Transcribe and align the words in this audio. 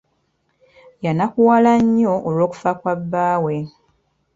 Yannakuwala 1.05 1.71
nnyo 1.83 2.13
olw'okufa 2.27 2.71
kwa 2.79 2.93
bbaawe. 2.99 3.55